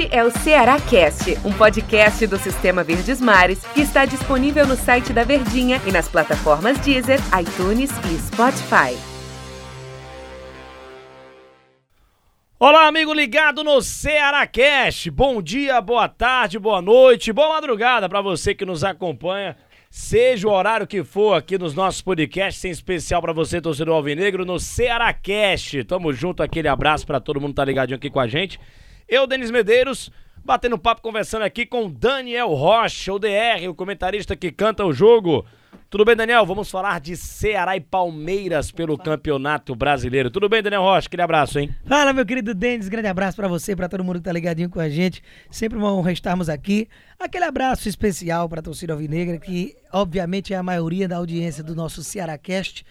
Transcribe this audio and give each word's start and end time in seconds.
Este 0.00 0.16
é 0.16 0.24
o 0.24 0.30
Ceará 0.30 0.80
Cast, 0.80 1.36
um 1.44 1.52
podcast 1.52 2.26
do 2.26 2.38
Sistema 2.38 2.82
Verdes 2.82 3.20
Mares 3.20 3.62
que 3.74 3.82
está 3.82 4.06
disponível 4.06 4.66
no 4.66 4.74
site 4.74 5.12
da 5.12 5.24
Verdinha 5.24 5.78
e 5.86 5.92
nas 5.92 6.08
plataformas 6.08 6.78
Deezer, 6.78 7.20
iTunes 7.38 7.90
e 8.10 8.18
Spotify. 8.18 8.96
Olá, 12.58 12.86
amigo 12.86 13.12
ligado 13.12 13.62
no 13.62 13.82
Ceará 13.82 14.46
Cast. 14.46 15.10
Bom 15.10 15.42
dia, 15.42 15.78
boa 15.82 16.08
tarde, 16.08 16.58
boa 16.58 16.80
noite, 16.80 17.30
boa 17.30 17.50
madrugada 17.50 18.08
para 18.08 18.22
você 18.22 18.54
que 18.54 18.64
nos 18.64 18.82
acompanha. 18.82 19.54
Seja 19.90 20.48
o 20.48 20.52
horário 20.52 20.86
que 20.86 21.04
for 21.04 21.34
aqui 21.34 21.58
nos 21.58 21.74
nossos 21.74 22.00
podcasts, 22.00 22.64
em 22.64 22.70
especial 22.70 23.20
para 23.20 23.34
você, 23.34 23.60
torcedor 23.60 23.96
alvinegro, 23.96 24.46
no 24.46 24.58
Ceará 24.58 25.12
Cast. 25.12 25.84
Tamo 25.84 26.10
junto, 26.10 26.42
aquele 26.42 26.68
abraço 26.68 27.06
para 27.06 27.20
todo 27.20 27.38
mundo 27.38 27.50
que 27.50 27.56
tá 27.56 27.66
ligadinho 27.66 27.98
aqui 27.98 28.08
com 28.08 28.20
a 28.20 28.26
gente. 28.26 28.58
Eu, 29.10 29.26
Denis 29.26 29.50
Medeiros, 29.50 30.08
batendo 30.44 30.78
papo, 30.78 31.02
conversando 31.02 31.42
aqui 31.42 31.66
com 31.66 31.90
Daniel 31.90 32.54
Rocha, 32.54 33.12
o 33.12 33.18
DR, 33.18 33.68
o 33.68 33.74
comentarista 33.74 34.36
que 34.36 34.52
canta 34.52 34.84
o 34.86 34.92
jogo. 34.92 35.44
Tudo 35.90 36.04
bem, 36.04 36.14
Daniel? 36.14 36.46
Vamos 36.46 36.70
falar 36.70 37.00
de 37.00 37.16
Ceará 37.16 37.76
e 37.76 37.80
Palmeiras 37.80 38.70
pelo 38.70 38.96
Campeonato 38.96 39.74
Brasileiro. 39.74 40.30
Tudo 40.30 40.48
bem, 40.48 40.62
Daniel 40.62 40.82
Rocha? 40.82 41.08
Aquele 41.08 41.22
abraço, 41.22 41.58
hein? 41.58 41.74
Fala, 41.84 42.12
meu 42.12 42.24
querido 42.24 42.54
Denis. 42.54 42.88
Grande 42.88 43.08
abraço 43.08 43.36
para 43.36 43.48
você, 43.48 43.74
para 43.74 43.88
todo 43.88 44.04
mundo 44.04 44.20
que 44.20 44.24
tá 44.26 44.32
ligadinho 44.32 44.70
com 44.70 44.78
a 44.78 44.88
gente. 44.88 45.24
Sempre 45.50 45.76
uma 45.76 45.92
honra 45.92 46.12
estarmos 46.12 46.48
aqui. 46.48 46.86
Aquele 47.18 47.46
abraço 47.46 47.88
especial 47.88 48.48
para 48.48 48.60
a 48.60 48.62
torcida 48.62 48.92
alvinegra, 48.92 49.38
que 49.38 49.74
obviamente 49.92 50.54
é 50.54 50.56
a 50.56 50.62
maioria 50.62 51.08
da 51.08 51.16
audiência 51.16 51.64
do 51.64 51.74
nosso 51.74 52.04
Cearacast, 52.04 52.86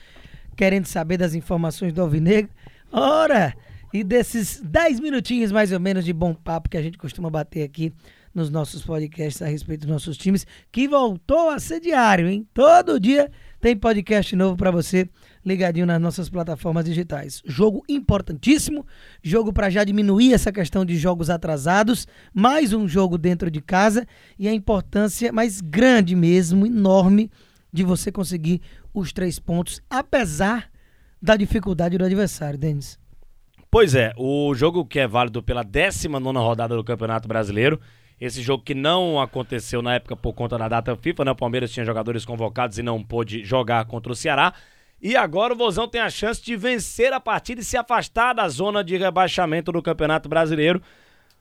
querendo 0.58 0.86
saber 0.86 1.16
das 1.16 1.34
informações 1.34 1.94
do 1.94 2.02
alvinegro. 2.02 2.52
Ora, 2.92 3.56
e 3.94 4.04
desses 4.04 4.62
10 4.62 5.00
minutinhos 5.00 5.52
mais 5.52 5.72
ou 5.72 5.80
menos 5.80 6.06
de 6.06 6.14
bom 6.14 6.34
papo 6.34 6.70
que 6.70 6.78
a 6.78 6.82
gente 6.82 6.98
costuma 6.98 7.30
bater 7.30 7.64
aqui 7.64 7.94
nos 8.34 8.50
nossos 8.50 8.84
podcasts 8.84 9.42
a 9.42 9.48
respeito 9.48 9.82
dos 9.82 9.90
nossos 9.90 10.18
times, 10.18 10.46
que 10.72 10.88
voltou 10.88 11.50
a 11.50 11.60
ser 11.60 11.80
diário, 11.80 12.30
hein? 12.30 12.48
Todo 12.54 13.00
dia 13.00 13.32
tem 13.60 13.76
podcast 13.76 14.36
novo 14.36 14.56
para 14.56 14.72
você 14.72 15.10
ligadinho 15.44 15.86
nas 15.86 16.00
nossas 16.00 16.30
plataformas 16.30 16.86
digitais. 16.86 17.42
Jogo 17.46 17.84
importantíssimo, 17.90 18.86
jogo 19.24 19.52
para 19.52 19.70
já 19.70 19.84
diminuir 19.84 20.34
essa 20.34 20.52
questão 20.52 20.86
de 20.86 20.96
jogos 20.96 21.30
atrasados, 21.30 22.08
mais 22.34 22.74
um 22.74 22.88
jogo 22.88 23.18
dentro 23.18 23.50
de 23.50 23.62
casa 23.62 24.06
e 24.38 24.48
a 24.48 24.54
importância 24.54 25.32
mais 25.32 25.62
grande 25.62 26.16
mesmo, 26.16 26.66
enorme, 26.66 27.32
de 27.72 27.84
você 27.84 28.12
conseguir 28.12 28.62
os 28.94 29.14
três 29.14 29.40
pontos, 29.40 29.82
apesar 29.90 30.70
da 31.22 31.36
dificuldade 31.36 31.98
do 31.98 32.06
adversário, 32.06 32.58
Denis. 32.58 32.99
Pois 33.72 33.94
é, 33.94 34.14
o 34.18 34.52
jogo 34.56 34.84
que 34.84 35.00
é 35.00 35.08
válido 35.08 35.44
pela 35.44 35.64
19 35.64 36.40
rodada 36.40 36.76
do 36.76 36.84
Campeonato 36.84 37.28
Brasileiro, 37.28 37.80
esse 38.20 38.42
jogo 38.42 38.64
que 38.64 38.74
não 38.74 39.22
aconteceu 39.22 39.80
na 39.84 39.94
época 39.94 40.16
por 40.16 40.34
conta 40.34 40.58
da 40.58 40.68
data 40.68 40.96
FIFA, 40.96 41.26
né? 41.26 41.32
O 41.32 41.36
Palmeiras 41.36 41.72
tinha 41.72 41.86
jogadores 41.86 42.26
convocados 42.26 42.80
e 42.80 42.84
não 42.84 43.04
pôde 43.04 43.44
jogar 43.44 43.86
contra 43.86 44.12
o 44.12 44.16
Ceará. 44.16 44.56
E 45.00 45.16
agora 45.16 45.54
o 45.54 45.56
Vozão 45.56 45.88
tem 45.88 46.02
a 46.02 46.10
chance 46.10 46.44
de 46.44 46.56
vencer 46.56 47.14
a 47.14 47.20
partida 47.20 47.62
e 47.62 47.64
se 47.64 47.78
afastar 47.78 48.34
da 48.34 48.50
zona 48.50 48.84
de 48.84 48.98
rebaixamento 48.98 49.72
do 49.72 49.84
Campeonato 49.84 50.28
Brasileiro. 50.28 50.82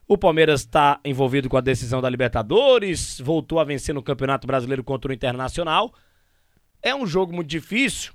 O 0.06 0.18
Palmeiras 0.18 0.60
está 0.60 1.00
envolvido 1.02 1.48
com 1.48 1.56
a 1.56 1.62
decisão 1.62 2.02
da 2.02 2.10
Libertadores, 2.10 3.18
voltou 3.20 3.58
a 3.58 3.64
vencer 3.64 3.94
no 3.94 4.02
Campeonato 4.02 4.46
Brasileiro 4.46 4.84
contra 4.84 5.10
o 5.10 5.14
Internacional. 5.14 5.94
É 6.82 6.94
um 6.94 7.06
jogo 7.06 7.34
muito 7.34 7.48
difícil, 7.48 8.12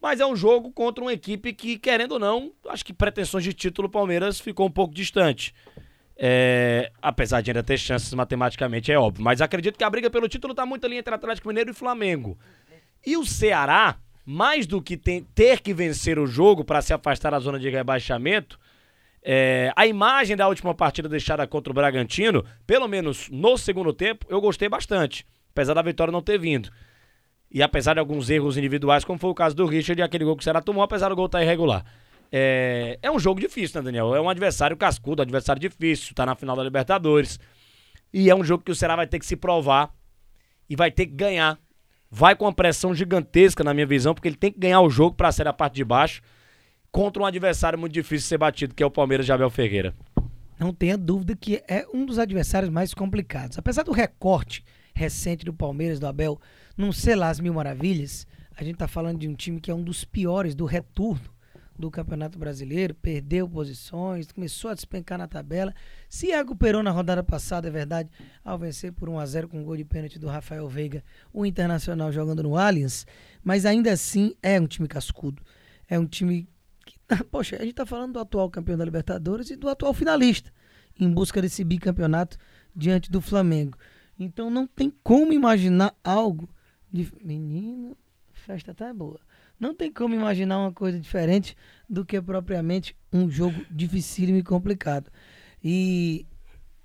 mas 0.00 0.20
é 0.20 0.26
um 0.26 0.36
jogo 0.36 0.70
contra 0.70 1.02
uma 1.02 1.12
equipe 1.12 1.52
que, 1.52 1.78
querendo 1.78 2.12
ou 2.12 2.18
não, 2.18 2.52
acho 2.68 2.84
que 2.84 2.92
pretensões 2.92 3.44
de 3.44 3.52
título 3.52 3.88
Palmeiras 3.88 4.40
ficou 4.40 4.66
um 4.66 4.70
pouco 4.70 4.94
distante. 4.94 5.54
É, 6.16 6.90
apesar 7.00 7.40
de 7.40 7.50
ainda 7.50 7.62
ter 7.62 7.78
chances 7.78 8.12
matematicamente, 8.12 8.90
é 8.90 8.98
óbvio. 8.98 9.24
Mas 9.24 9.40
acredito 9.40 9.76
que 9.76 9.84
a 9.84 9.90
briga 9.90 10.10
pelo 10.10 10.28
título 10.28 10.52
está 10.52 10.66
muito 10.66 10.84
ali 10.84 10.96
entre 10.96 11.14
Atlético 11.14 11.48
Mineiro 11.48 11.70
e 11.70 11.74
Flamengo. 11.74 12.38
E 13.06 13.16
o 13.16 13.24
Ceará, 13.24 13.98
mais 14.24 14.66
do 14.66 14.82
que 14.82 14.96
tem, 14.96 15.22
ter 15.34 15.60
que 15.60 15.72
vencer 15.72 16.18
o 16.18 16.26
jogo 16.26 16.64
para 16.64 16.82
se 16.82 16.92
afastar 16.92 17.30
da 17.30 17.38
zona 17.38 17.58
de 17.58 17.68
rebaixamento, 17.68 18.58
é, 19.22 19.72
a 19.76 19.86
imagem 19.86 20.36
da 20.36 20.48
última 20.48 20.74
partida 20.74 21.08
deixada 21.08 21.46
contra 21.46 21.70
o 21.70 21.74
Bragantino, 21.74 22.44
pelo 22.66 22.88
menos 22.88 23.28
no 23.30 23.56
segundo 23.56 23.92
tempo, 23.92 24.26
eu 24.28 24.40
gostei 24.40 24.68
bastante. 24.68 25.26
Apesar 25.50 25.74
da 25.74 25.82
vitória 25.82 26.12
não 26.12 26.22
ter 26.22 26.38
vindo. 26.38 26.70
E 27.50 27.62
apesar 27.62 27.94
de 27.94 28.00
alguns 28.00 28.28
erros 28.28 28.56
individuais, 28.56 29.04
como 29.04 29.18
foi 29.18 29.30
o 29.30 29.34
caso 29.34 29.56
do 29.56 29.66
Richard 29.66 30.00
e 30.00 30.02
aquele 30.02 30.24
gol 30.24 30.36
que 30.36 30.42
o 30.42 30.44
Ceará 30.44 30.60
tomou, 30.60 30.82
apesar 30.82 31.08
do 31.08 31.16
gol 31.16 31.26
estar 31.26 31.38
tá 31.38 31.44
irregular. 31.44 31.84
É, 32.30 32.98
é 33.02 33.10
um 33.10 33.18
jogo 33.18 33.40
difícil, 33.40 33.80
né, 33.80 33.84
Daniel? 33.86 34.14
É 34.14 34.20
um 34.20 34.28
adversário 34.28 34.76
cascudo, 34.76 35.22
adversário 35.22 35.60
difícil, 35.60 36.14
tá 36.14 36.26
na 36.26 36.34
final 36.34 36.54
da 36.54 36.62
Libertadores. 36.62 37.40
E 38.12 38.28
é 38.28 38.34
um 38.34 38.44
jogo 38.44 38.62
que 38.62 38.70
o 38.70 38.74
Ceará 38.74 38.96
vai 38.96 39.06
ter 39.06 39.18
que 39.18 39.26
se 39.26 39.36
provar 39.36 39.94
e 40.68 40.76
vai 40.76 40.90
ter 40.90 41.06
que 41.06 41.14
ganhar. 41.14 41.58
Vai 42.10 42.34
com 42.34 42.44
uma 42.44 42.52
pressão 42.52 42.94
gigantesca, 42.94 43.62
na 43.64 43.74
minha 43.74 43.86
visão, 43.86 44.14
porque 44.14 44.28
ele 44.28 44.36
tem 44.36 44.52
que 44.52 44.58
ganhar 44.58 44.80
o 44.80 44.90
jogo 44.90 45.14
para 45.14 45.32
ser 45.32 45.46
a 45.46 45.52
parte 45.52 45.74
de 45.74 45.84
baixo 45.84 46.22
contra 46.90 47.22
um 47.22 47.26
adversário 47.26 47.78
muito 47.78 47.92
difícil 47.92 48.24
de 48.24 48.28
ser 48.28 48.38
batido, 48.38 48.74
que 48.74 48.82
é 48.82 48.86
o 48.86 48.90
Palmeiras 48.90 49.26
de 49.26 49.32
Abel 49.32 49.50
Ferreira. 49.50 49.94
Não 50.58 50.72
tenha 50.72 50.96
dúvida 50.96 51.36
que 51.36 51.62
é 51.68 51.86
um 51.92 52.04
dos 52.04 52.18
adversários 52.18 52.70
mais 52.70 52.92
complicados. 52.92 53.58
Apesar 53.58 53.84
do 53.84 53.92
recorte 53.92 54.64
recente 54.94 55.44
do 55.44 55.52
Palmeiras, 55.52 56.00
do 56.00 56.06
Abel, 56.06 56.40
não 56.78 56.92
ser 56.92 57.16
lá 57.16 57.28
as 57.28 57.40
mil 57.40 57.52
maravilhas, 57.52 58.24
a 58.56 58.62
gente 58.62 58.76
tá 58.76 58.86
falando 58.86 59.18
de 59.18 59.28
um 59.28 59.34
time 59.34 59.60
que 59.60 59.70
é 59.70 59.74
um 59.74 59.82
dos 59.82 60.04
piores 60.04 60.54
do 60.54 60.64
retorno 60.64 61.28
do 61.76 61.90
Campeonato 61.90 62.38
Brasileiro, 62.38 62.94
perdeu 62.94 63.48
posições, 63.48 64.30
começou 64.32 64.70
a 64.70 64.74
despencar 64.74 65.18
na 65.18 65.28
tabela. 65.28 65.74
Se 66.08 66.28
recuperou 66.28 66.82
na 66.82 66.90
rodada 66.90 67.22
passada, 67.22 67.68
é 67.68 67.70
verdade, 67.70 68.08
ao 68.44 68.58
vencer 68.58 68.92
por 68.92 69.08
1 69.08 69.18
a 69.18 69.26
0 69.26 69.48
com 69.48 69.60
um 69.60 69.64
gol 69.64 69.76
de 69.76 69.84
pênalti 69.84 70.18
do 70.18 70.28
Rafael 70.28 70.68
Veiga, 70.68 71.04
o 71.32 71.44
Internacional 71.44 72.12
jogando 72.12 72.42
no 72.42 72.56
Allianz, 72.56 73.06
mas 73.44 73.66
ainda 73.66 73.92
assim 73.92 74.34
é 74.42 74.60
um 74.60 74.66
time 74.66 74.88
cascudo. 74.88 75.42
É 75.88 75.98
um 75.98 76.06
time 76.06 76.48
que, 76.84 76.96
poxa, 77.30 77.56
a 77.56 77.60
gente 77.60 77.70
está 77.70 77.86
falando 77.86 78.14
do 78.14 78.20
atual 78.20 78.50
campeão 78.50 78.78
da 78.78 78.84
Libertadores 78.84 79.50
e 79.50 79.56
do 79.56 79.68
atual 79.68 79.94
finalista, 79.94 80.52
em 80.98 81.10
busca 81.10 81.40
desse 81.42 81.62
bicampeonato 81.62 82.36
diante 82.74 83.10
do 83.10 83.20
Flamengo. 83.20 83.76
Então 84.18 84.50
não 84.50 84.66
tem 84.66 84.92
como 85.02 85.32
imaginar 85.32 85.94
algo 86.02 86.48
de 86.92 87.12
menino, 87.22 87.96
festa 88.32 88.74
tá 88.74 88.92
boa 88.92 89.20
não 89.58 89.74
tem 89.74 89.92
como 89.92 90.14
imaginar 90.14 90.58
uma 90.58 90.72
coisa 90.72 90.98
diferente 90.98 91.56
do 91.88 92.04
que 92.04 92.20
propriamente 92.20 92.96
um 93.12 93.28
jogo 93.28 93.64
dificílimo 93.70 94.38
e 94.38 94.42
complicado. 94.42 95.10
E 95.62 96.26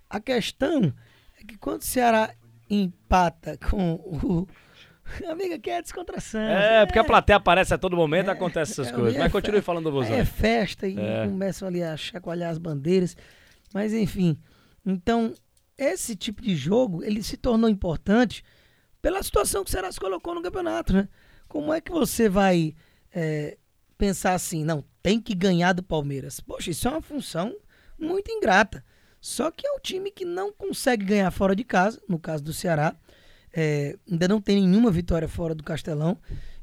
a 0.09 0.19
questão 0.19 0.93
é 1.39 1.45
que 1.45 1.57
quando 1.57 1.81
o 1.81 1.85
Ceará 1.85 2.33
empata 2.69 3.57
com 3.57 3.93
o. 3.93 4.47
Amiga, 5.29 5.59
que 5.59 5.69
é 5.69 5.81
descontração. 5.81 6.41
É, 6.41 6.85
porque 6.85 6.97
a 6.97 7.03
plateia 7.03 7.35
aparece 7.35 7.73
a 7.73 7.77
todo 7.77 7.95
momento, 7.95 8.29
é, 8.29 8.33
acontece 8.33 8.71
essas 8.71 8.87
é, 8.87 8.91
coisas. 8.93 9.17
Mas 9.17 9.27
é 9.27 9.29
continue 9.29 9.61
falando 9.61 9.91
do 9.91 10.01
É 10.01 10.25
festa 10.25 10.87
e 10.87 10.97
é. 10.97 11.27
começam 11.27 11.67
ali 11.67 11.83
a 11.83 11.95
chacoalhar 11.95 12.49
as 12.49 12.57
bandeiras. 12.57 13.15
Mas 13.73 13.93
enfim. 13.93 14.39
Então, 14.85 15.33
esse 15.77 16.15
tipo 16.15 16.41
de 16.41 16.55
jogo, 16.55 17.03
ele 17.03 17.21
se 17.21 17.35
tornou 17.35 17.69
importante 17.69 18.43
pela 19.03 19.21
situação 19.21 19.65
que 19.65 19.69
o 19.69 19.71
Ceará 19.71 19.91
se 19.91 19.99
colocou 19.99 20.33
no 20.33 20.41
campeonato, 20.41 20.93
né? 20.93 21.09
Como 21.49 21.73
é 21.73 21.81
que 21.81 21.91
você 21.91 22.29
vai 22.29 22.73
é, 23.13 23.57
pensar 23.97 24.33
assim, 24.33 24.63
não, 24.63 24.81
tem 25.03 25.19
que 25.19 25.35
ganhar 25.35 25.73
do 25.73 25.83
Palmeiras? 25.83 26.39
Poxa, 26.39 26.71
isso 26.71 26.87
é 26.87 26.91
uma 26.91 27.01
função 27.01 27.53
muito 27.99 28.31
ingrata. 28.31 28.81
Só 29.19 29.51
que 29.51 29.67
é 29.67 29.71
um 29.73 29.79
time 29.79 30.09
que 30.09 30.23
não 30.23 30.53
consegue 30.53 31.03
ganhar 31.03 31.29
fora 31.31 31.53
de 31.53 31.65
casa, 31.65 32.01
no 32.07 32.17
caso 32.17 32.45
do 32.45 32.53
Ceará. 32.53 32.95
É, 33.53 33.97
ainda 34.09 34.25
não 34.29 34.39
tem 34.39 34.61
nenhuma 34.61 34.89
vitória 34.89 35.27
fora 35.27 35.53
do 35.53 35.65
Castelão. 35.65 36.17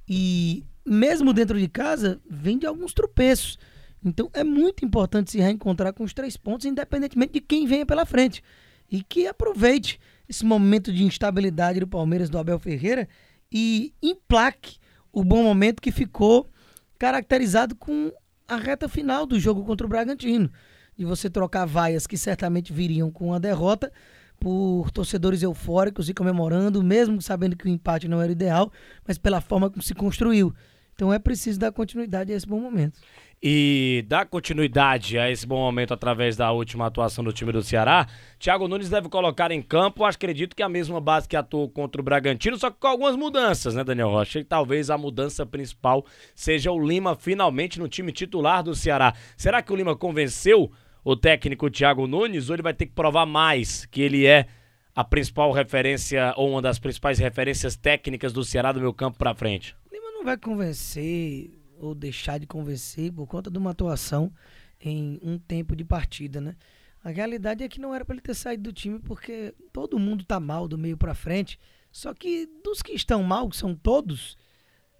E 0.09 0.65
mesmo 0.83 1.35
dentro 1.35 1.59
de 1.59 1.69
casa, 1.69 2.19
vem 2.29 2.59
de 2.59 2.67
alguns 2.67 2.95
tropeços. 2.95 3.59
Então 4.03 4.31
é 4.33 4.43
muito 4.43 4.83
importante 4.83 5.31
se 5.31 5.39
reencontrar 5.39 5.93
com 5.93 6.05
os 6.05 6.15
três 6.15 6.39
pontos, 6.39 6.65
independentemente 6.65 7.35
de 7.35 7.41
quem 7.43 7.67
venha 7.67 7.85
pela 7.85 8.07
frente. 8.07 8.43
E 8.91 9.03
que 9.03 9.27
aproveite 9.27 10.01
esse 10.31 10.45
momento 10.45 10.93
de 10.93 11.03
instabilidade 11.03 11.81
do 11.81 11.89
Palmeiras 11.89 12.31
do 12.31 12.39
Abel 12.39 12.59
Ferreira 12.59 13.09
e 13.51 13.93
emplaque 14.01 14.79
o 15.13 15.25
bom 15.25 15.43
momento 15.43 15.83
que 15.83 15.91
ficou 15.91 16.49
caracterizado 16.97 17.75
com 17.75 18.13
a 18.47 18.55
reta 18.55 18.89
final 18.89 19.27
do 19.27 19.41
jogo 19.41 19.65
contra 19.65 19.85
o 19.85 19.91
Bragantino. 19.91 20.49
De 20.97 21.05
você 21.05 21.29
trocar 21.29 21.67
vaias 21.67 22.07
que 22.07 22.17
certamente 22.17 22.73
viriam 22.73 23.11
com 23.11 23.35
a 23.35 23.41
derrota 23.41 23.93
por 24.39 24.93
torcedores 24.93 25.43
eufóricos 25.43 26.09
e 26.09 26.15
comemorando, 26.15 26.81
mesmo 26.81 27.21
sabendo 27.21 27.57
que 27.57 27.67
o 27.67 27.69
empate 27.69 28.07
não 28.07 28.23
era 28.23 28.31
ideal, 28.31 28.73
mas 29.07 29.19
pela 29.19 29.41
forma 29.41 29.69
como 29.69 29.83
se 29.83 29.95
construiu. 29.95 30.55
Então 30.95 31.13
é 31.13 31.19
preciso 31.19 31.59
dar 31.59 31.73
continuidade 31.73 32.33
a 32.33 32.37
esse 32.37 32.47
bom 32.47 32.61
momento 32.61 33.01
e 33.43 34.05
dar 34.07 34.27
continuidade 34.27 35.19
a 35.19 35.31
esse 35.31 35.47
bom 35.47 35.59
momento 35.59 35.95
através 35.95 36.37
da 36.37 36.53
última 36.53 36.87
atuação 36.87 37.25
do 37.25 37.33
time 37.33 37.51
do 37.51 37.63
Ceará, 37.63 38.07
Thiago 38.39 38.69
Nunes 38.69 38.91
deve 38.91 39.09
colocar 39.09 39.51
em 39.51 39.63
campo, 39.63 40.05
acredito 40.05 40.55
que 40.55 40.63
a 40.63 40.69
mesma 40.69 41.01
base 41.01 41.27
que 41.27 41.37
atuou 41.37 41.69
contra 41.69 42.01
o 42.01 42.05
Bragantino, 42.05 42.59
só 42.59 42.71
que 42.71 42.79
com 42.79 42.87
algumas 42.87 43.17
mudanças, 43.17 43.75
né, 43.75 43.83
Daniel 43.83 44.11
Rocha? 44.11 44.41
E 44.41 44.45
talvez 44.45 44.91
a 44.91 44.99
mudança 44.99 45.47
principal 45.47 46.05
seja 46.35 46.71
o 46.71 46.87
Lima 46.87 47.17
finalmente 47.17 47.79
no 47.79 47.89
time 47.89 48.13
titular 48.13 48.63
do 48.63 48.75
Ceará. 48.75 49.15
Será 49.37 49.63
que 49.63 49.73
o 49.73 49.77
Lima 49.77 49.97
convenceu 49.97 50.71
o 51.03 51.17
técnico 51.17 51.71
Thiago 51.71 52.07
Nunes 52.07 52.51
ou 52.51 52.57
ele 52.57 52.63
vai 52.63 52.75
ter 52.75 52.87
que 52.87 52.93
provar 52.93 53.25
mais 53.25 53.87
que 53.87 54.03
ele 54.03 54.27
é 54.27 54.47
a 54.95 55.03
principal 55.03 55.51
referência 55.51 56.35
ou 56.37 56.51
uma 56.51 56.61
das 56.61 56.79
principais 56.79 57.19
referências 57.19 57.75
técnicas 57.75 58.35
do 58.35 58.45
Ceará 58.45 58.71
do 58.71 58.81
meu 58.81 58.93
campo 58.93 59.17
para 59.17 59.35
frente? 59.35 59.75
Lima 59.91 60.11
não 60.13 60.25
vai 60.25 60.37
convencer 60.37 61.60
ou 61.81 61.95
deixar 61.95 62.39
de 62.39 62.47
convencer 62.47 63.13
por 63.13 63.27
conta 63.27 63.51
de 63.51 63.59
uma 63.59 63.71
atuação 63.71 64.33
em 64.81 65.19
um 65.23 65.39
tempo 65.39 65.75
de 65.75 65.85
partida, 65.85 66.41
né? 66.41 66.57
A 67.03 67.11
realidade 67.11 67.65
é 67.65 67.69
que 67.69 67.81
não 67.81 67.95
era 67.95 68.05
para 68.05 68.15
ele 68.15 68.23
ter 68.23 68.35
saído 68.35 68.65
do 68.65 68.73
time 68.73 68.99
porque 68.99 69.55
todo 69.73 69.99
mundo 69.99 70.25
tá 70.25 70.39
mal 70.39 70.69
do 70.69 70.77
meio 70.77 70.99
para 70.99 71.15
frente. 71.15 71.59
Só 71.91 72.13
que 72.13 72.47
dos 72.63 72.83
que 72.83 72.93
estão 72.93 73.23
mal, 73.23 73.49
que 73.49 73.57
são 73.57 73.75
todos, 73.75 74.37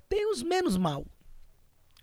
tem 0.09 0.31
os 0.31 0.43
menos 0.43 0.79
mal. 0.79 1.07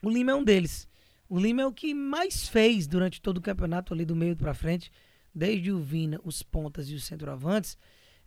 O 0.02 0.10
Lima 0.10 0.32
é 0.32 0.36
um 0.36 0.44
deles. 0.44 0.88
O 1.28 1.40
Lima 1.40 1.64
é 1.64 1.66
o 1.66 1.74
que 1.74 1.94
mais 1.94 2.48
fez 2.48 2.88
durante 2.88 3.20
todo 3.20 3.40
o 3.40 3.42
campeonato 3.42 3.94
ali 3.94 4.06
do 4.06 4.16
meio 4.16 4.36
para 4.36 4.54
frente, 4.54 4.92
desde 5.34 5.72
o 5.72 5.80
Vina, 5.80 6.22
os 6.24 6.42
pontas 6.42 6.90
e 6.90 6.96
os 6.96 7.04
centroavantes, 7.04 7.78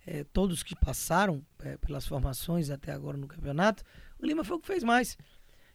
é, 0.06 0.24
todos 0.24 0.62
que 0.62 0.74
passaram 0.74 1.44
é, 1.60 1.76
pelas 1.78 2.06
formações 2.06 2.68
até 2.68 2.92
agora 2.92 3.16
no 3.16 3.26
campeonato, 3.26 3.84
o 4.18 4.26
Lima 4.26 4.44
foi 4.44 4.56
o 4.56 4.60
que 4.60 4.66
fez 4.66 4.82
mais. 4.82 5.16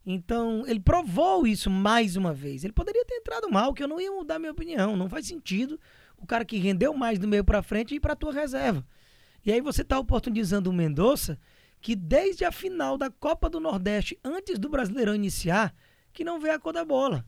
Então, 0.05 0.63
ele 0.67 0.79
provou 0.79 1.47
isso 1.47 1.69
mais 1.69 2.15
uma 2.15 2.33
vez. 2.33 2.63
Ele 2.63 2.73
poderia 2.73 3.03
ter 3.05 3.15
entrado 3.15 3.49
mal, 3.49 3.73
que 3.73 3.81
eu 3.81 3.87
não 3.87 3.99
ia 3.99 4.11
mudar 4.11 4.37
minha 4.37 4.51
opinião. 4.51 4.95
Não 4.95 5.09
faz 5.09 5.25
sentido 5.25 5.79
o 6.17 6.27
cara 6.27 6.45
que 6.45 6.57
rendeu 6.57 6.93
mais 6.93 7.17
do 7.17 7.27
meio 7.27 7.43
para 7.43 7.63
frente 7.63 7.95
ir 7.95 7.99
para 7.99 8.15
tua 8.15 8.31
reserva. 8.31 8.85
E 9.43 9.51
aí 9.51 9.61
você 9.61 9.81
está 9.81 9.97
oportunizando 9.97 10.69
o 10.69 10.73
Mendonça, 10.73 11.39
que 11.81 11.95
desde 11.95 12.45
a 12.45 12.51
final 12.51 12.97
da 12.97 13.09
Copa 13.09 13.49
do 13.49 13.59
Nordeste, 13.59 14.19
antes 14.23 14.59
do 14.59 14.69
Brasileirão 14.69 15.15
iniciar, 15.15 15.73
que 16.13 16.23
não 16.23 16.39
vê 16.39 16.51
a 16.51 16.59
cor 16.59 16.73
da 16.73 16.85
bola. 16.85 17.25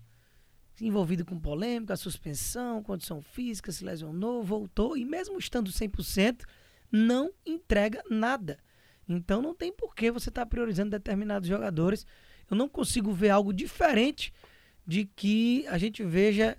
Envolvido 0.79 1.25
com 1.25 1.39
polêmica, 1.39 1.95
suspensão, 1.95 2.83
condição 2.83 3.21
física, 3.21 3.71
se 3.71 3.83
lesionou, 3.83 4.43
voltou 4.43 4.95
e 4.95 5.03
mesmo 5.03 5.39
estando 5.39 5.71
100%, 5.71 6.43
não 6.91 7.31
entrega 7.45 8.03
nada. 8.09 8.59
Então 9.09 9.41
não 9.41 9.55
tem 9.55 9.71
por 9.71 9.95
que 9.95 10.11
você 10.11 10.29
estar 10.29 10.41
tá 10.41 10.45
priorizando 10.45 10.91
determinados 10.91 11.47
jogadores 11.47 12.05
eu 12.49 12.55
não 12.55 12.69
consigo 12.69 13.11
ver 13.11 13.29
algo 13.29 13.53
diferente 13.53 14.33
de 14.85 15.05
que 15.05 15.65
a 15.67 15.77
gente 15.77 16.03
veja 16.03 16.57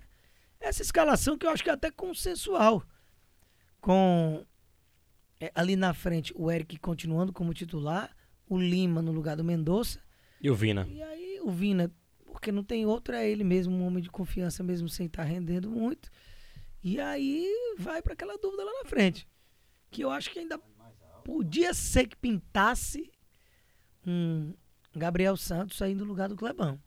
essa 0.59 0.81
escalação 0.81 1.37
que 1.37 1.45
eu 1.45 1.49
acho 1.49 1.63
que 1.63 1.69
é 1.69 1.73
até 1.73 1.89
consensual. 1.89 2.83
Com 3.81 4.45
é, 5.39 5.51
ali 5.55 5.75
na 5.75 5.93
frente 5.93 6.33
o 6.35 6.51
Eric 6.51 6.77
continuando 6.77 7.31
como 7.31 7.53
titular, 7.53 8.15
o 8.47 8.57
Lima 8.57 9.01
no 9.01 9.11
lugar 9.11 9.37
do 9.37 9.43
Mendonça. 9.43 10.01
E 10.41 10.49
o 10.49 10.55
Vina. 10.55 10.87
E 10.89 11.01
aí 11.01 11.39
o 11.41 11.49
Vina, 11.49 11.91
porque 12.25 12.51
não 12.51 12.63
tem 12.63 12.85
outro, 12.85 13.15
é 13.15 13.27
ele 13.27 13.43
mesmo, 13.43 13.73
um 13.73 13.85
homem 13.85 14.03
de 14.03 14.09
confiança 14.09 14.63
mesmo 14.63 14.89
sem 14.89 15.07
estar 15.07 15.23
tá 15.23 15.29
rendendo 15.29 15.69
muito. 15.69 16.09
E 16.83 16.99
aí 16.99 17.45
vai 17.77 18.01
para 18.01 18.13
aquela 18.13 18.37
dúvida 18.37 18.63
lá 18.63 18.71
na 18.83 18.89
frente. 18.89 19.27
Que 19.89 20.03
eu 20.03 20.11
acho 20.11 20.29
que 20.29 20.39
ainda 20.39 20.59
podia 21.23 21.73
ser 21.73 22.07
que 22.07 22.15
pintasse 22.15 23.11
um, 24.05 24.53
Gabriel 24.95 25.37
Santos 25.37 25.77
saindo 25.77 26.03
no 26.03 26.09
lugar 26.09 26.29
do 26.29 26.35
Clebão. 26.35 26.79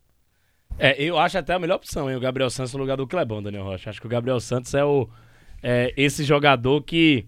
É, 0.79 1.01
eu 1.03 1.19
acho 1.19 1.39
até 1.39 1.55
a 1.55 1.59
melhor 1.59 1.77
opção, 1.77 2.11
hein? 2.11 2.17
O 2.17 2.21
Gabriel 2.21 2.51
Santos 2.51 2.73
no 2.73 2.81
lugar 2.81 2.97
do 2.97 3.07
Clebão, 3.07 3.43
Daniel 3.43 3.65
Rocha. 3.65 3.91
Acho 3.91 4.01
que 4.01 4.07
o 4.07 4.11
Gabriel 4.11 4.41
Santos 4.41 4.73
é 4.75 4.85
o 4.85 5.09
é, 5.63 5.93
esse 5.97 6.25
jogador 6.25 6.83
que. 6.83 7.27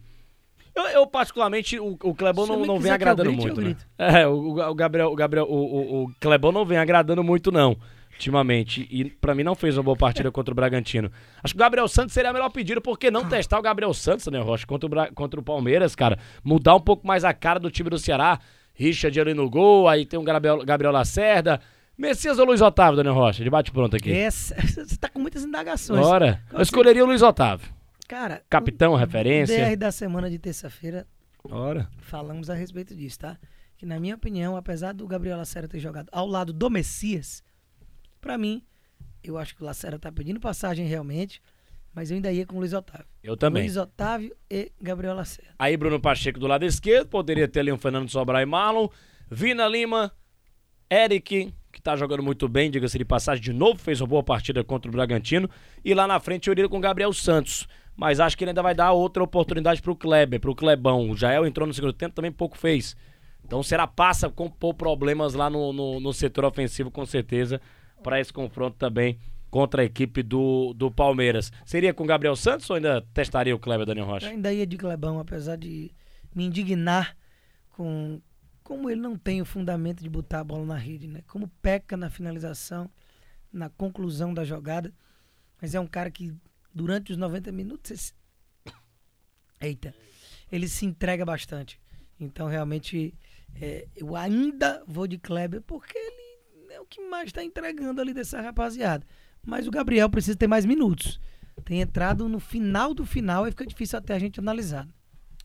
Eu, 0.75 0.83
eu 0.87 1.07
particularmente, 1.07 1.79
o, 1.79 1.97
o 2.03 2.15
Clebão 2.15 2.47
não, 2.47 2.65
não 2.65 2.81
vem 2.81 2.91
agradando 2.91 3.31
grite, 3.31 3.47
muito. 3.47 3.61
Né? 3.61 3.77
É, 3.97 4.27
o, 4.27 4.59
o, 4.59 4.75
Gabriel, 4.75 5.13
o, 5.13 5.15
Gabriel 5.15 5.47
o, 5.49 5.55
o, 5.55 6.05
o 6.05 6.15
Clebão 6.19 6.51
não 6.51 6.67
vem 6.67 6.79
agradando 6.79 7.23
muito, 7.23 7.53
não, 7.53 7.77
ultimamente. 8.11 8.89
E 8.91 9.05
para 9.05 9.37
mim 9.37 9.45
não 9.45 9.55
fez 9.55 9.77
uma 9.77 9.85
boa 9.85 9.97
partida 9.97 10.33
contra 10.33 10.51
o 10.51 10.55
Bragantino. 10.55 11.13
Acho 11.45 11.55
que 11.55 11.59
o 11.59 11.61
Gabriel 11.61 11.87
Santos 11.87 12.13
seria 12.13 12.31
a 12.31 12.33
melhor 12.33 12.51
pedida, 12.51 12.81
porque 12.81 13.09
não 13.09 13.29
testar 13.29 13.61
o 13.61 13.63
Gabriel 13.63 13.95
Santos, 13.95 14.25
Daniel 14.25 14.45
Rocha, 14.45 14.67
contra 14.67 14.89
o, 14.89 15.15
contra 15.15 15.39
o 15.39 15.43
Palmeiras, 15.45 15.95
cara. 15.95 16.19
Mudar 16.43 16.75
um 16.75 16.81
pouco 16.81 17.07
mais 17.07 17.23
a 17.23 17.33
cara 17.33 17.61
do 17.61 17.71
time 17.71 17.89
do 17.89 17.99
Ceará. 17.99 18.41
Richard 18.75 19.19
ali 19.21 19.35
no 19.35 19.49
gol, 19.49 19.89
aí 19.89 20.05
tem 20.05 20.19
o 20.19 20.23
Gabriel, 20.23 20.65
Gabriel 20.65 20.93
Lacerda. 20.93 21.61
Messias 21.97 22.39
ou 22.41 22.45
Luiz 22.45 22.61
Otávio, 22.61 22.97
Daniel 22.97 23.15
Rocha? 23.15 23.45
De 23.45 23.49
bate 23.49 23.71
pronto 23.71 23.95
aqui. 23.95 24.13
Essa, 24.13 24.55
você 24.67 24.97
tá 24.97 25.09
com 25.09 25.21
muitas 25.21 25.45
indagações. 25.45 26.05
Ora, 26.05 26.43
eu 26.53 26.61
escolheria 26.61 27.05
o 27.05 27.07
Luiz 27.07 27.23
Otávio. 27.23 27.73
Cara, 28.09 28.43
capitão, 28.51 28.95
referência. 28.97 29.65
DR 29.65 29.77
da 29.77 29.93
semana 29.93 30.29
de 30.29 30.39
terça-feira. 30.39 31.07
Ora. 31.49 31.89
Falamos 31.99 32.51
a 32.51 32.55
respeito 32.55 32.95
disso, 32.97 33.21
tá? 33.21 33.39
Que 33.77 33.87
na 33.87 34.01
minha 34.01 34.15
opinião, 34.15 34.57
apesar 34.57 34.93
do 34.93 35.07
Gabriel 35.07 35.37
Lacerda 35.37 35.69
ter 35.69 35.79
jogado 35.79 36.09
ao 36.11 36.27
lado 36.27 36.53
do 36.53 36.69
Messias, 36.69 37.43
para 38.21 38.37
mim, 38.37 38.63
eu 39.23 39.39
acho 39.39 39.55
que 39.55 39.63
o 39.63 39.67
Lacerda 39.67 39.99
tá 39.99 40.11
pedindo 40.11 40.41
passagem 40.41 40.87
realmente. 40.87 41.41
Mas 41.95 42.11
eu 42.11 42.17
ainda 42.17 42.33
ia 42.33 42.45
com 42.45 42.57
o 42.57 42.59
Luiz 42.59 42.73
Otávio. 42.73 43.07
Eu 43.23 43.37
também. 43.37 43.63
Luiz 43.63 43.77
Otávio 43.77 44.35
e 44.51 44.73
Gabriel 44.81 45.15
Lacerda. 45.15 45.53
Aí 45.59 45.77
Bruno 45.77 46.01
Pacheco 46.01 46.41
do 46.41 46.47
lado 46.47 46.65
esquerdo, 46.65 47.09
poderia 47.09 47.47
ter 47.47 47.61
ali 47.61 47.73
um 47.73 47.79
Fernando 47.79 48.09
Sobral 48.11 48.43
e 48.43 48.47
Marlon. 48.47 48.89
Vina 49.31 49.69
Lima, 49.69 50.13
Eric, 50.91 51.55
que 51.73 51.81
tá 51.81 51.95
jogando 51.95 52.23
muito 52.23 52.49
bem, 52.49 52.71
diga-se 52.71 52.99
de 52.99 53.05
passagem, 53.05 53.43
de 53.43 53.53
novo 53.53 53.79
fez 53.79 54.01
uma 54.01 54.09
boa 54.09 54.23
partida 54.25 54.65
contra 54.65 54.89
o 54.89 54.93
Bragantino. 54.93 55.49
E 55.85 55.95
lá 55.95 56.07
na 56.07 56.19
frente 56.19 56.49
eu 56.49 56.53
iria 56.53 56.69
com 56.69 56.81
Gabriel 56.81 57.13
Santos. 57.13 57.69
Mas 57.97 58.19
acho 58.19 58.37
que 58.37 58.43
ele 58.43 58.51
ainda 58.51 58.63
vai 58.63 58.75
dar 58.75 58.91
outra 58.91 59.23
oportunidade 59.23 59.81
pro 59.81 59.95
Kleber, 59.95 60.41
pro 60.41 60.55
Clebão. 60.55 61.11
O 61.11 61.17
Jael 61.17 61.47
entrou 61.47 61.65
no 61.65 61.73
segundo 61.73 61.93
tempo, 61.93 62.13
também 62.13 62.33
pouco 62.33 62.59
fez. 62.59 62.97
Então 63.45 63.63
será 63.63 63.87
passa 63.87 64.29
com 64.29 64.51
problemas 64.75 65.35
lá 65.35 65.49
no, 65.49 65.73
no, 65.73 66.01
no 66.01 66.13
setor 66.13 66.45
ofensivo, 66.45 66.91
com 66.91 67.07
certeza, 67.07 67.61
para 68.03 68.19
esse 68.19 68.33
confronto 68.33 68.77
também 68.77 69.17
contra 69.55 69.83
a 69.83 69.85
equipe 69.85 70.21
do, 70.21 70.75
do 70.75 70.91
Palmeiras. 70.91 71.53
Seria 71.65 71.95
com 71.95 72.05
Gabriel 72.05 72.35
Santos 72.35 72.69
ou 72.69 72.75
ainda 72.75 73.01
testaria 73.15 73.55
o 73.55 73.59
Kleber 73.59 73.87
Daniel 73.87 74.07
Rocha? 74.07 74.27
Eu 74.27 74.33
ainda 74.33 74.53
ia 74.53 74.67
de 74.67 74.77
Clebão, 74.77 75.21
apesar 75.21 75.55
de 75.55 75.93
me 76.35 76.45
indignar 76.45 77.17
com 77.71 78.21
como 78.65 78.91
ele 78.91 79.01
não 79.01 79.17
tem 79.17 79.41
o 79.41 79.45
fundamento 79.45 80.03
de 80.03 80.11
botar 80.11 80.41
a 80.41 80.45
bola 80.45 80.67
na 80.67 80.77
rede, 80.77 81.07
né? 81.07 81.23
Como 81.29 81.47
peca 81.63 81.97
na 81.97 82.11
finalização, 82.11 82.91
na 83.53 83.69
conclusão 83.69 84.35
da 84.35 84.45
jogada. 84.45 84.93
Mas 85.63 85.73
é 85.73 85.79
um 85.79 85.87
cara 85.87 86.11
que 86.11 86.35
durante 86.75 87.13
os 87.13 87.17
90 87.17 87.53
minutos 87.53 88.13
Eita. 89.61 89.95
Ele 90.51 90.67
se 90.67 90.85
entrega 90.85 91.25
bastante. 91.25 91.81
Então 92.19 92.49
realmente 92.49 93.15
é, 93.55 93.87
eu 93.95 94.17
ainda 94.17 94.83
vou 94.85 95.07
de 95.07 95.17
Kleber 95.17 95.63
porque 95.63 95.97
ele 95.97 96.73
é 96.73 96.81
o 96.81 96.87
que 96.87 97.01
mais 97.03 97.27
está 97.27 97.45
entregando 97.45 98.01
ali 98.01 98.13
dessa 98.13 98.41
rapaziada. 98.41 99.07
Mas 99.45 99.67
o 99.67 99.71
Gabriel 99.71 100.09
precisa 100.09 100.37
ter 100.37 100.47
mais 100.47 100.65
minutos. 100.65 101.21
Tem 101.65 101.81
entrado 101.81 102.29
no 102.29 102.41
final 102.41 102.93
do 102.95 103.07
final 103.07 103.47
e 103.47 103.51
fica 103.51 103.67
difícil 103.67 103.99
até 103.99 104.15
a 104.15 104.19
gente 104.19 104.41
analisar. 104.41 104.87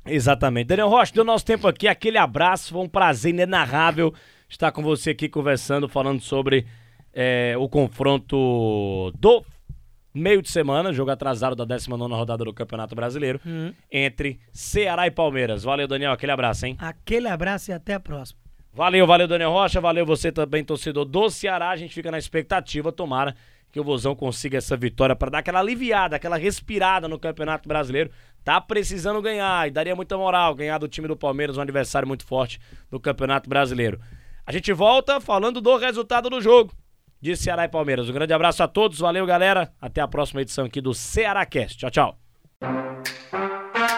Exatamente. 0.06 0.68
Daniel 0.68 0.90
Rocha, 0.90 1.14
deu 1.14 1.24
nosso 1.24 1.46
tempo 1.46 1.68
aqui. 1.68 1.88
Aquele 1.88 2.18
abraço, 2.18 2.74
foi 2.74 2.82
um 2.82 2.90
prazer 2.90 3.34
inenarrável 3.34 4.14
estar 4.50 4.72
com 4.72 4.82
você 4.82 5.12
aqui 5.12 5.30
conversando, 5.30 5.88
falando 5.88 6.22
sobre 6.22 6.66
é, 7.14 7.56
o 7.58 7.70
confronto 7.70 9.12
do 9.18 9.44
meio 10.14 10.42
de 10.42 10.50
semana, 10.50 10.92
jogo 10.92 11.12
atrasado 11.12 11.56
da 11.56 11.66
19 11.66 12.14
rodada 12.14 12.44
do 12.44 12.54
Campeonato 12.54 12.96
Brasileiro, 12.96 13.40
uhum. 13.46 13.74
entre 13.92 14.40
Ceará 14.52 15.06
e 15.06 15.12
Palmeiras. 15.12 15.64
Valeu, 15.64 15.88
Daniel. 15.88 16.12
Aquele 16.12 16.32
abraço, 16.32 16.66
hein? 16.66 16.76
Aquele 16.80 17.28
abraço 17.28 17.72
e 17.72 17.74
até 17.74 17.94
a 17.94 18.00
próxima. 18.00 18.40
Valeu, 18.74 19.06
valeu, 19.06 19.28
Daniel 19.28 19.52
Rocha. 19.52 19.80
Valeu 19.80 20.06
você 20.06 20.32
também, 20.32 20.64
torcedor 20.64 21.06
do 21.06 21.30
Ceará. 21.30 21.70
A 21.70 21.76
gente 21.76 21.94
fica 21.94 22.10
na 22.12 22.18
expectativa, 22.18 22.92
tomara 22.92 23.36
que 23.72 23.80
o 23.80 23.84
Vozão 23.84 24.16
consiga 24.16 24.58
essa 24.58 24.76
vitória 24.76 25.16
para 25.16 25.32
dar 25.32 25.40
aquela 25.40 25.60
aliviada, 25.60 26.16
aquela 26.16 26.38
respirada 26.38 27.08
no 27.08 27.20
Campeonato 27.20 27.68
Brasileiro. 27.68 28.12
Tá 28.44 28.60
precisando 28.60 29.22
ganhar 29.22 29.68
e 29.68 29.72
daria 29.72 29.96
muita 29.96 30.18
moral 30.18 30.56
ganhar 30.56 30.78
do 30.78 30.88
time 30.88 31.08
do 31.08 31.16
Palmeiras, 31.16 31.58
um 31.58 31.62
adversário 31.62 32.08
muito 32.08 32.26
forte 32.26 32.60
no 32.90 33.00
Campeonato 33.00 33.50
Brasileiro. 33.50 34.00
A 34.46 34.52
gente 34.52 34.74
volta 34.74 35.22
falando 35.22 35.62
do 35.62 35.78
resultado 35.78 36.30
do 36.30 36.42
jogo 36.42 36.74
de 37.22 37.36
Ceará 37.36 37.66
e 37.66 37.70
Palmeiras. 37.70 38.10
Um 38.10 38.14
grande 38.14 38.34
abraço 38.34 38.64
a 38.64 38.68
todos, 38.68 39.00
valeu 39.00 39.26
galera. 39.26 39.72
Até 39.80 40.02
a 40.02 40.08
próxima 40.08 40.42
edição 40.42 40.66
aqui 40.66 40.82
do 40.82 40.94
Ceará 40.94 41.46
Cast. 41.46 41.78
Tchau, 41.78 41.92
tchau. 41.92 42.18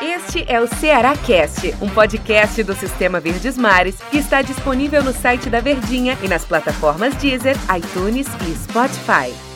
Este 0.01 0.43
é 0.51 0.59
o 0.59 0.67
Ceará 0.67 1.15
Cast, 1.15 1.73
um 1.81 1.89
podcast 1.89 2.63
do 2.63 2.73
Sistema 2.73 3.19
Verdes 3.19 3.57
Mares 3.57 4.01
que 4.09 4.17
está 4.17 4.41
disponível 4.41 5.03
no 5.03 5.13
site 5.13 5.49
da 5.49 5.59
Verdinha 5.59 6.17
e 6.23 6.27
nas 6.27 6.43
plataformas 6.43 7.15
Deezer, 7.15 7.55
iTunes 7.77 8.27
e 8.27 8.55
Spotify. 8.55 9.50